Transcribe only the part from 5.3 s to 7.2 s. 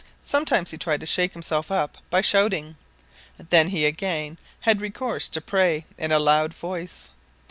prayer, in a loud voice.